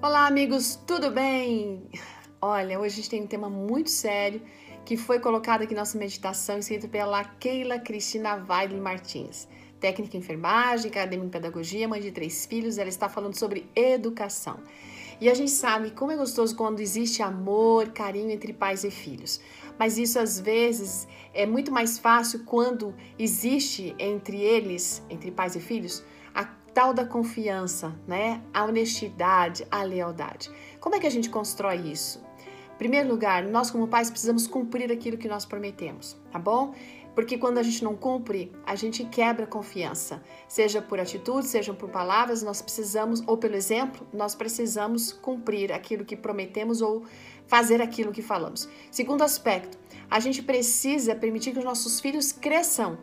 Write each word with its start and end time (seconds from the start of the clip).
Olá, 0.00 0.28
amigos, 0.28 0.76
tudo 0.86 1.10
bem? 1.10 1.82
Olha, 2.40 2.78
hoje 2.78 2.92
a 2.92 2.96
gente 2.98 3.10
tem 3.10 3.22
um 3.24 3.26
tema 3.26 3.50
muito 3.50 3.90
sério 3.90 4.40
que 4.84 4.96
foi 4.96 5.18
colocado 5.18 5.62
aqui 5.62 5.74
na 5.74 5.80
nossa 5.80 5.98
meditação, 5.98 6.56
escrito 6.56 6.88
pela 6.88 7.24
Keila 7.24 7.80
Cristina 7.80 8.36
Weidli 8.48 8.80
Martins. 8.80 9.48
Técnica 9.80 10.16
em 10.16 10.20
enfermagem, 10.20 10.88
acadêmica 10.88 11.26
em 11.26 11.30
pedagogia, 11.30 11.88
mãe 11.88 12.00
de 12.00 12.12
três 12.12 12.46
filhos, 12.46 12.78
ela 12.78 12.88
está 12.88 13.08
falando 13.08 13.36
sobre 13.36 13.68
educação. 13.74 14.60
E 15.20 15.28
a 15.28 15.34
gente 15.34 15.50
sabe 15.50 15.90
como 15.90 16.12
é 16.12 16.16
gostoso 16.16 16.54
quando 16.54 16.78
existe 16.78 17.20
amor, 17.20 17.88
carinho 17.88 18.30
entre 18.30 18.52
pais 18.52 18.84
e 18.84 18.92
filhos. 18.92 19.40
Mas 19.76 19.98
isso 19.98 20.20
às 20.20 20.38
vezes 20.38 21.08
é 21.34 21.44
muito 21.44 21.72
mais 21.72 21.98
fácil 21.98 22.44
quando 22.44 22.94
existe 23.18 23.96
entre 23.98 24.40
eles, 24.40 25.02
entre 25.10 25.32
pais 25.32 25.56
e 25.56 25.60
filhos, 25.60 26.04
tal 26.78 26.94
da 26.94 27.04
confiança, 27.04 27.92
né? 28.06 28.40
A 28.54 28.64
honestidade, 28.64 29.66
a 29.68 29.82
lealdade. 29.82 30.48
Como 30.78 30.94
é 30.94 31.00
que 31.00 31.08
a 31.08 31.10
gente 31.10 31.28
constrói 31.28 31.78
isso? 31.78 32.24
Em 32.72 32.78
primeiro 32.78 33.08
lugar, 33.08 33.42
nós 33.42 33.68
como 33.68 33.88
pais 33.88 34.08
precisamos 34.08 34.46
cumprir 34.46 34.92
aquilo 34.92 35.18
que 35.18 35.26
nós 35.26 35.44
prometemos, 35.44 36.16
tá 36.30 36.38
bom? 36.38 36.72
Porque 37.16 37.36
quando 37.36 37.58
a 37.58 37.64
gente 37.64 37.82
não 37.82 37.96
cumpre, 37.96 38.52
a 38.64 38.76
gente 38.76 39.02
quebra 39.06 39.42
a 39.42 39.48
confiança, 39.48 40.22
seja 40.46 40.80
por 40.80 41.00
atitude, 41.00 41.48
seja 41.48 41.74
por 41.74 41.90
palavras, 41.90 42.44
nós 42.44 42.62
precisamos, 42.62 43.24
ou 43.26 43.36
pelo 43.36 43.56
exemplo, 43.56 44.06
nós 44.12 44.36
precisamos 44.36 45.12
cumprir 45.12 45.72
aquilo 45.72 46.04
que 46.04 46.16
prometemos 46.16 46.80
ou 46.80 47.02
fazer 47.48 47.82
aquilo 47.82 48.12
que 48.12 48.22
falamos. 48.22 48.68
Segundo 48.88 49.22
aspecto, 49.22 49.76
a 50.08 50.20
gente 50.20 50.44
precisa 50.44 51.16
permitir 51.16 51.50
que 51.50 51.58
os 51.58 51.64
nossos 51.64 51.98
filhos 51.98 52.30
cresçam, 52.30 52.96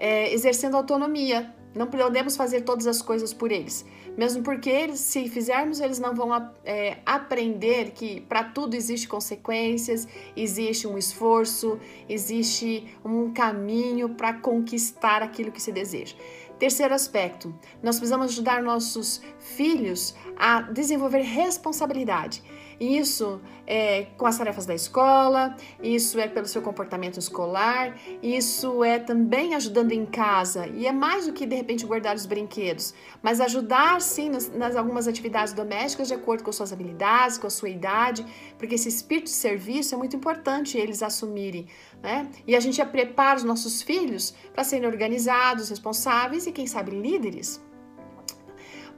é, 0.00 0.32
exercendo 0.32 0.76
autonomia, 0.76 1.54
não 1.74 1.86
podemos 1.86 2.36
fazer 2.36 2.62
todas 2.62 2.86
as 2.86 3.00
coisas 3.00 3.32
por 3.32 3.52
eles, 3.52 3.84
mesmo 4.16 4.42
porque 4.42 4.68
eles, 4.68 4.98
se 4.98 5.28
fizermos, 5.28 5.78
eles 5.78 6.00
não 6.00 6.14
vão 6.14 6.30
é, 6.64 6.98
aprender 7.06 7.90
que 7.92 8.22
para 8.22 8.42
tudo 8.42 8.74
existe 8.74 9.06
consequências, 9.06 10.08
existe 10.34 10.88
um 10.88 10.98
esforço, 10.98 11.78
existe 12.08 12.92
um 13.04 13.32
caminho 13.32 14.08
para 14.08 14.32
conquistar 14.32 15.22
aquilo 15.22 15.52
que 15.52 15.62
se 15.62 15.70
deseja. 15.70 16.16
Terceiro 16.58 16.92
aspecto, 16.92 17.54
nós 17.82 17.96
precisamos 17.96 18.32
ajudar 18.32 18.62
nossos 18.62 19.22
filhos 19.38 20.14
a 20.36 20.62
desenvolver 20.62 21.22
responsabilidade. 21.22 22.42
Isso 22.80 23.42
é 23.66 24.06
com 24.16 24.24
as 24.24 24.38
tarefas 24.38 24.64
da 24.64 24.74
escola, 24.74 25.54
isso 25.82 26.18
é 26.18 26.26
pelo 26.26 26.46
seu 26.46 26.62
comportamento 26.62 27.18
escolar, 27.18 27.94
isso 28.22 28.82
é 28.82 28.98
também 28.98 29.54
ajudando 29.54 29.92
em 29.92 30.06
casa. 30.06 30.66
E 30.66 30.86
é 30.86 30.92
mais 30.92 31.26
do 31.26 31.34
que 31.34 31.44
de 31.44 31.54
repente 31.54 31.84
guardar 31.84 32.16
os 32.16 32.24
brinquedos, 32.24 32.94
mas 33.22 33.38
ajudar 33.38 34.00
sim 34.00 34.30
nas, 34.30 34.48
nas 34.48 34.76
algumas 34.76 35.06
atividades 35.06 35.52
domésticas 35.52 36.08
de 36.08 36.14
acordo 36.14 36.42
com 36.42 36.50
suas 36.50 36.72
habilidades, 36.72 37.36
com 37.36 37.46
a 37.46 37.50
sua 37.50 37.68
idade, 37.68 38.24
porque 38.56 38.76
esse 38.76 38.88
espírito 38.88 39.26
de 39.26 39.32
serviço 39.32 39.94
é 39.94 39.98
muito 39.98 40.16
importante 40.16 40.78
eles 40.78 41.02
assumirem, 41.02 41.66
né? 42.02 42.30
E 42.46 42.56
a 42.56 42.60
gente 42.60 42.82
prepara 42.86 43.36
os 43.36 43.44
nossos 43.44 43.82
filhos 43.82 44.34
para 44.54 44.64
serem 44.64 44.88
organizados, 44.88 45.68
responsáveis 45.68 46.46
e 46.46 46.52
quem 46.52 46.66
sabe 46.66 46.92
líderes. 46.92 47.60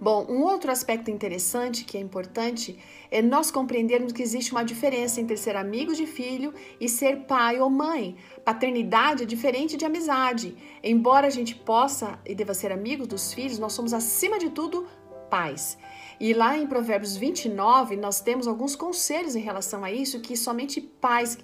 Bom, 0.02 0.26
um 0.28 0.42
outro 0.42 0.72
aspecto 0.72 1.12
interessante 1.12 1.84
que 1.84 1.96
é 1.96 2.00
importante 2.00 2.76
é 3.08 3.22
nós 3.22 3.52
compreendermos 3.52 4.12
que 4.12 4.20
existe 4.20 4.50
uma 4.50 4.64
diferença 4.64 5.20
entre 5.20 5.36
ser 5.36 5.54
amigo 5.54 5.94
de 5.94 6.06
filho 6.06 6.52
e 6.80 6.88
ser 6.88 7.18
pai 7.18 7.60
ou 7.60 7.70
mãe. 7.70 8.16
Paternidade 8.44 9.22
é 9.22 9.26
diferente 9.26 9.76
de 9.76 9.84
amizade. 9.84 10.56
Embora 10.82 11.28
a 11.28 11.30
gente 11.30 11.54
possa 11.54 12.18
e 12.26 12.34
deva 12.34 12.52
ser 12.52 12.72
amigo 12.72 13.06
dos 13.06 13.32
filhos, 13.32 13.60
nós 13.60 13.74
somos 13.74 13.92
acima 13.92 14.40
de 14.40 14.50
tudo 14.50 14.88
pais. 15.30 15.78
E 16.18 16.34
lá 16.34 16.58
em 16.58 16.66
Provérbios 16.66 17.16
29, 17.16 17.96
nós 17.96 18.20
temos 18.20 18.48
alguns 18.48 18.74
conselhos 18.74 19.36
em 19.36 19.40
relação 19.40 19.84
a 19.84 19.92
isso 19.92 20.18
que 20.18 20.36
somente 20.36 20.80
pais 20.80 21.38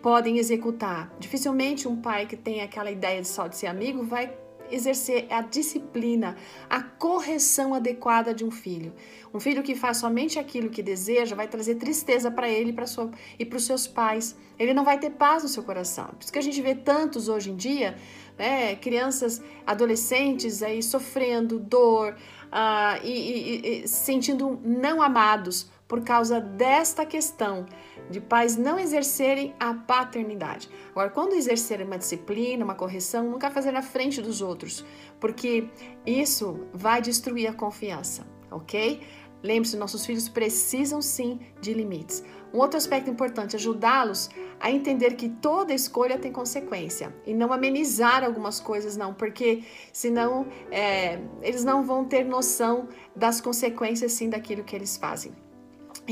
podem 0.00 0.38
executar. 0.38 1.14
Dificilmente 1.18 1.86
um 1.86 2.00
pai 2.00 2.24
que 2.24 2.38
tem 2.38 2.62
aquela 2.62 2.90
ideia 2.90 3.20
de 3.20 3.28
só 3.28 3.48
de 3.48 3.58
ser 3.58 3.66
amigo 3.66 4.02
vai 4.02 4.32
exercer 4.72 5.26
a 5.30 5.42
disciplina, 5.42 6.36
a 6.68 6.82
correção 6.82 7.74
adequada 7.74 8.34
de 8.34 8.44
um 8.44 8.50
filho. 8.50 8.92
Um 9.32 9.40
filho 9.40 9.62
que 9.62 9.74
faz 9.74 9.98
somente 9.98 10.38
aquilo 10.38 10.70
que 10.70 10.82
deseja 10.82 11.34
vai 11.34 11.48
trazer 11.48 11.76
tristeza 11.76 12.30
para 12.30 12.48
ele 12.48 12.72
pra 12.72 12.86
sua, 12.86 13.10
e 13.38 13.44
para 13.44 13.56
os 13.56 13.64
seus 13.64 13.86
pais. 13.86 14.36
Ele 14.58 14.74
não 14.74 14.84
vai 14.84 14.98
ter 14.98 15.10
paz 15.10 15.42
no 15.42 15.48
seu 15.48 15.62
coração. 15.62 16.06
Por 16.06 16.22
isso 16.22 16.32
que 16.32 16.38
a 16.38 16.42
gente 16.42 16.60
vê 16.60 16.74
tantos 16.74 17.28
hoje 17.28 17.50
em 17.50 17.56
dia, 17.56 17.96
né, 18.38 18.76
crianças, 18.76 19.42
adolescentes 19.66 20.62
aí 20.62 20.82
sofrendo 20.82 21.58
dor 21.58 22.14
uh, 22.52 23.04
e, 23.04 23.10
e, 23.10 23.82
e 23.84 23.88
sentindo 23.88 24.60
não 24.62 25.00
amados 25.00 25.71
por 25.92 26.00
causa 26.00 26.40
desta 26.40 27.04
questão 27.04 27.66
de 28.08 28.18
pais 28.18 28.56
não 28.56 28.78
exercerem 28.78 29.54
a 29.60 29.74
paternidade. 29.74 30.70
Agora, 30.90 31.10
quando 31.10 31.34
exercerem 31.34 31.86
uma 31.86 31.98
disciplina, 31.98 32.64
uma 32.64 32.74
correção, 32.74 33.30
nunca 33.30 33.50
fazer 33.50 33.72
na 33.72 33.82
frente 33.82 34.22
dos 34.22 34.40
outros, 34.40 34.86
porque 35.20 35.68
isso 36.06 36.66
vai 36.72 37.02
destruir 37.02 37.46
a 37.46 37.52
confiança, 37.52 38.26
ok? 38.50 39.02
Lembre-se, 39.42 39.76
nossos 39.76 40.06
filhos 40.06 40.30
precisam 40.30 41.02
sim 41.02 41.40
de 41.60 41.74
limites. 41.74 42.24
Um 42.54 42.58
outro 42.58 42.78
aspecto 42.78 43.10
importante, 43.10 43.54
ajudá-los 43.54 44.30
a 44.60 44.70
entender 44.70 45.14
que 45.14 45.28
toda 45.28 45.74
escolha 45.74 46.18
tem 46.18 46.32
consequência 46.32 47.14
e 47.26 47.34
não 47.34 47.52
amenizar 47.52 48.24
algumas 48.24 48.58
coisas, 48.58 48.96
não, 48.96 49.12
porque 49.12 49.62
senão 49.92 50.46
é, 50.70 51.20
eles 51.42 51.64
não 51.64 51.82
vão 51.82 52.02
ter 52.02 52.24
noção 52.24 52.88
das 53.14 53.42
consequências 53.42 54.12
sim 54.12 54.30
daquilo 54.30 54.64
que 54.64 54.74
eles 54.74 54.96
fazem. 54.96 55.34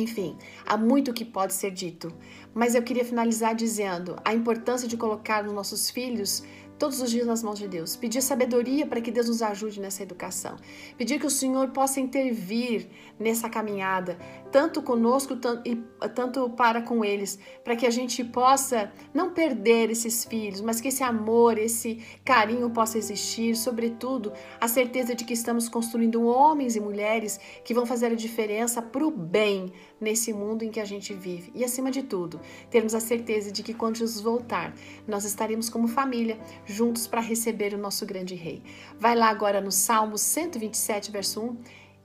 Enfim, 0.00 0.36
há 0.66 0.78
muito 0.78 1.12
que 1.12 1.24
pode 1.24 1.52
ser 1.52 1.70
dito, 1.70 2.10
mas 2.54 2.74
eu 2.74 2.82
queria 2.82 3.04
finalizar 3.04 3.54
dizendo 3.54 4.16
a 4.24 4.32
importância 4.32 4.88
de 4.88 4.96
colocar 4.96 5.46
os 5.46 5.52
nossos 5.52 5.90
filhos 5.90 6.42
todos 6.80 7.02
os 7.02 7.10
dias 7.10 7.26
nas 7.26 7.42
mãos 7.42 7.58
de 7.58 7.68
Deus. 7.68 7.94
Pedir 7.94 8.22
sabedoria 8.22 8.86
para 8.86 9.02
que 9.02 9.10
Deus 9.10 9.28
nos 9.28 9.42
ajude 9.42 9.78
nessa 9.78 10.02
educação. 10.02 10.56
Pedir 10.96 11.20
que 11.20 11.26
o 11.26 11.30
Senhor 11.30 11.68
possa 11.68 12.00
intervir 12.00 12.88
nessa 13.18 13.50
caminhada, 13.50 14.18
tanto 14.50 14.82
conosco 14.82 15.38
e 15.62 15.76
tanto 16.14 16.48
para 16.50 16.80
com 16.80 17.04
eles, 17.04 17.38
para 17.62 17.76
que 17.76 17.86
a 17.86 17.90
gente 17.90 18.24
possa 18.24 18.90
não 19.12 19.34
perder 19.34 19.90
esses 19.90 20.24
filhos, 20.24 20.62
mas 20.62 20.80
que 20.80 20.88
esse 20.88 21.02
amor, 21.02 21.58
esse 21.58 22.02
carinho 22.24 22.70
possa 22.70 22.96
existir, 22.96 23.54
sobretudo 23.56 24.32
a 24.58 24.66
certeza 24.66 25.14
de 25.14 25.26
que 25.26 25.34
estamos 25.34 25.68
construindo 25.68 26.24
homens 26.24 26.76
e 26.76 26.80
mulheres 26.80 27.38
que 27.62 27.74
vão 27.74 27.84
fazer 27.84 28.06
a 28.06 28.14
diferença 28.14 28.80
para 28.80 29.06
o 29.06 29.10
bem 29.10 29.70
nesse 30.00 30.32
mundo 30.32 30.62
em 30.62 30.70
que 30.70 30.80
a 30.80 30.84
gente 30.86 31.12
vive. 31.12 31.52
E 31.54 31.62
acima 31.62 31.90
de 31.90 32.02
tudo, 32.02 32.40
termos 32.70 32.94
a 32.94 33.00
certeza 33.00 33.52
de 33.52 33.62
que 33.62 33.74
quando 33.74 33.96
Jesus 33.96 34.22
voltar, 34.22 34.72
nós 35.06 35.26
estaremos 35.26 35.68
como 35.68 35.86
família 35.86 36.38
juntos 36.70 37.06
para 37.06 37.20
receber 37.20 37.74
o 37.74 37.78
nosso 37.78 38.06
grande 38.06 38.34
rei. 38.34 38.62
Vai 38.98 39.14
lá 39.14 39.28
agora 39.28 39.60
no 39.60 39.72
Salmo 39.72 40.16
127, 40.16 41.10
verso 41.10 41.40
1 41.42 41.56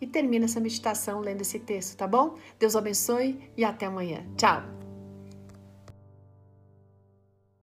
e 0.01 0.07
termina 0.07 0.45
essa 0.45 0.59
meditação 0.59 1.19
lendo 1.19 1.41
esse 1.41 1.59
texto, 1.59 1.95
tá 1.95 2.07
bom? 2.07 2.35
Deus 2.59 2.75
abençoe 2.75 3.39
e 3.55 3.63
até 3.63 3.85
amanhã. 3.85 4.25
Tchau! 4.35 4.84